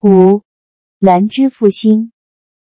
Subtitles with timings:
[0.00, 0.42] 五、
[1.00, 2.12] 鸾之复兴。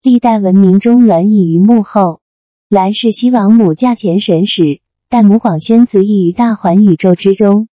[0.02, 2.21] 历代文明中，鸾隐于幕后。
[2.69, 7.67] 鸾是西王母驾前神使，但母广宣子亦于大环宇宙之中，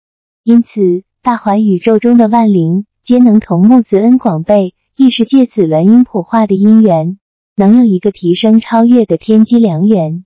[0.44, 7.18] 因此大环宇宙中的万灵皆能同木子恩广被，亦是借此鸾音普化的因缘，
[7.56, 10.24] 能有一个提升超越的天机良缘。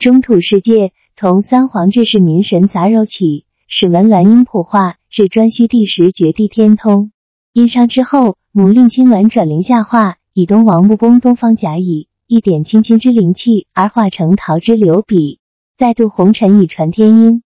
[0.00, 7.12] 中土世界从三皇至是民神杂糅起，使闻鸾音普化，至颛顼帝时绝地天通。
[7.54, 10.16] 殷商之后，母令亲鸾转灵下化。
[10.32, 15.38] 以东王木公东方甲乙一点青青之灵气，而化成桃之流笔，
[15.76, 17.44] 再度红尘以传天音。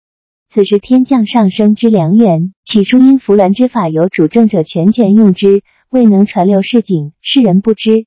[0.47, 2.53] 此时天降上升之良缘。
[2.67, 8.05] 起初因扶鸾之法由主政者全权用之，未能传流市井，世人不知。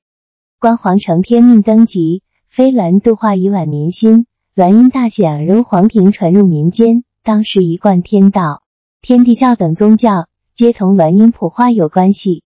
[0.60, 7.02] 观皇承天命登极，飞鸾度化以挽民心，鸾音大显而如皇庭传入民间。
[7.24, 8.62] 当时一贯天道、
[9.02, 10.27] 天地教等宗教，
[10.58, 12.42] 皆同鸾音普化有关系。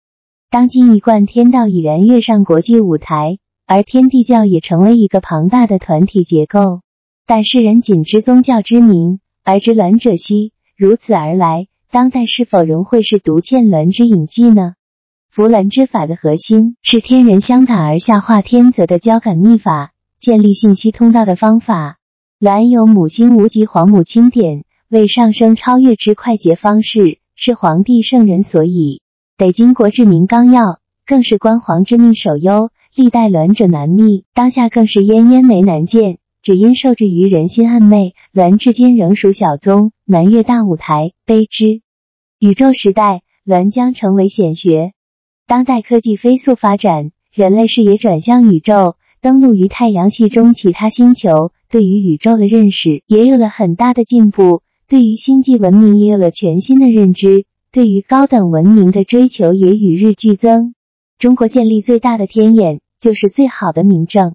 [0.51, 3.39] 当今一贯天道已然跃上国际舞台，
[3.69, 6.81] 而天地教也成为一个庞大的团体结构。
[7.25, 10.53] 但世人仅知宗教之名，而知鸾者稀。
[10.77, 14.73] 如此而来，当代是否仍会是独欠鸾之隐迹呢？
[15.31, 21.99] 扶鸾之法的核心是天人相感而下化天泽的交感秘法，建立信息通道的方法。
[22.41, 29.01] 鸾有母星无极黄母钦点，为上升超越之快捷方式，是皇帝圣人所以。
[29.39, 41.13] 北京国治民纲要更是官皇之命首优，历代鸾者难觅，当下更是烟烟眉难见，只因受制于人心暗昧，鸾至今仍属小宗，难越大舞台。
[41.25, 41.81] 悲之，
[42.39, 44.93] 宇宙时代，鸾将成为显学。
[45.47, 54.61] 当代科技飞速发展，人类视野转向宇宙，登陆于太阳系中其他星球，对于宇宙的认识也有了很大的进步，
[54.91, 57.45] 对于星际文明也有了全新的认知。
[57.71, 60.75] 对于高等文明的追求也与日俱增。
[61.17, 64.35] 中国建立最大的天眼，就是最好的明证。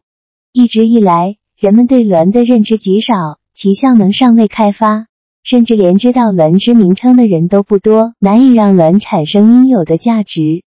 [0.53, 5.07] 一直以来，人们对鸾的认知极少，其效能尚未开发，
[5.43, 10.63] 甚至连知道鸾之名称的人都不多，难以让鸾产生应有的价值。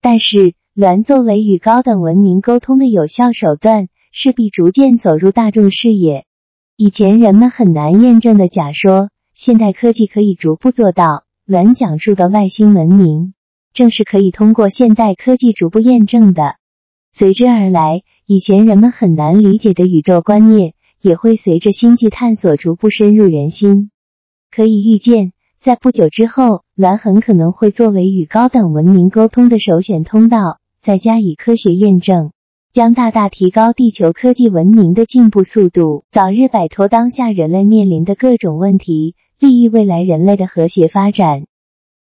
[0.00, 6.24] 但是，鸾作为与高等文明沟通的有效手段，势必逐渐走入大众视野。
[6.76, 11.24] 以前人们很难验证的假说，现代科技可以逐步做到。
[11.44, 13.34] 鸾讲述的外星文明，
[13.72, 16.54] 正是可以通过现代科技逐步验证的。
[17.12, 23.90] 随之而来，以前人们很难理解的宇宙观念，也会随着星际探索逐步深入人心。
[24.52, 32.30] 可以预见，在不久之后，鸾很可能会作为与高等文明沟通的首选通道，再加以科学验证，
[32.72, 39.16] 将大大提高地球科技文明的进步速度，早日摆脱当下人类面临的各种问题。
[39.38, 41.46] 利益未来人类的和谐发展，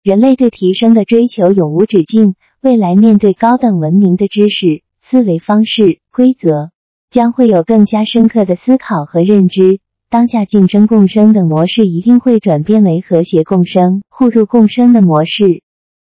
[0.04, 2.36] 人类对提升的追求永无止境。
[2.62, 6.72] 未来面对高等文明的知识、思维方式、规则，
[7.10, 9.80] 将会有更加深刻的思考和认知。
[10.10, 15.62] 当下竞争共生的模式一定会转变为和谐共生、互助共生的模式。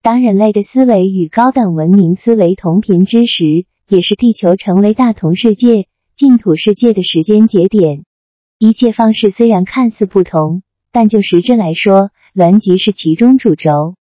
[0.03, 8.05] 当人类的思维与高等文明思维同频之时，也是地球成为大同世界、净土世界的时间节点。
[8.59, 10.64] 一切方式虽然看似不同。
[10.95, 13.97] 但就实质来说，鸾即是其中主轴。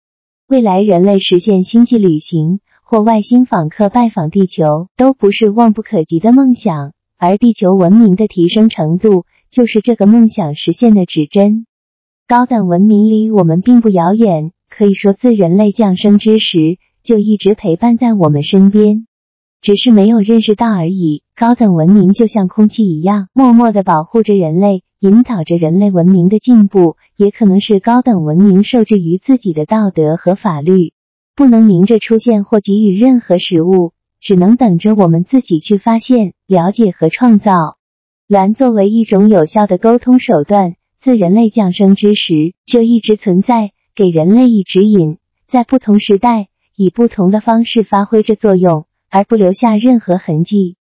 [0.46, 11.64] 未来人类实现星际旅行或外星访客拜访地球，都不是望不可及的梦想，而地球文明的提升程度，就是这个梦想实现的指针。
[12.28, 19.06] 高等文明离我们并不遥远，可以说自人类降生之时，就一直陪伴在我们身边。
[19.62, 21.22] 只是没有认识到而已。
[21.34, 26.96] 高等文明就像空气一样，默默的保护着人类，引导着人类文明的进步。
[27.16, 30.92] 也可能是高等文明受制于自己的道德和法律，
[31.34, 37.76] 不能明着出现或给予任何食物，只能等着我们自己去发现、了解和创造。
[38.28, 46.46] 蓝作为一种有效的沟通手段，自人类降生之时就一直存在，给人类以指引，在不同时代
[46.76, 48.86] 以不同的方式发挥着作用。
[49.14, 50.78] 而不留下任何痕迹。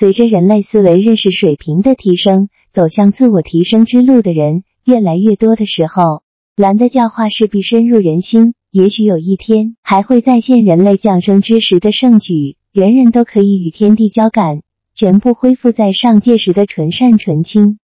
[0.00, 6.22] 随着人类思维认识水平的提升，走向自我提升之路的人越来越多的时候，
[6.56, 8.54] 蓝的教化势必深入人心。
[8.70, 14.62] 也许有一天，还会再现人类降生之时的盛举，人人都可以与天地交感，
[14.94, 17.78] 全部恢复在上界时的纯善纯清。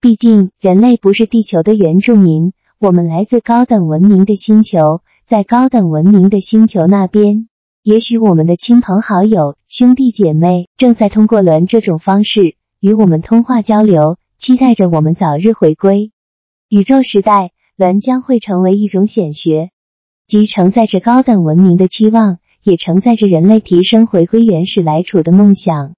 [0.00, 7.46] 毕竟，人类不是地球的原住民，我们来自高等文明的星球，在高等文明的星球那边。
[7.84, 16.12] 也许我们的亲朋好友、兄弟姐妹正在通过轮这种方式与我们通话交流，期待着我们早日回归。
[16.68, 19.70] 宇宙时代，轮将会成为一种显学，
[20.28, 25.90] 即承载着高等文明的期望，也承载着人类提升回归原始来处的梦想。